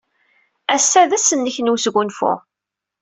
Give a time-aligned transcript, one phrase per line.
[0.75, 2.33] Ass-a d ass-nnek n wesgunfu.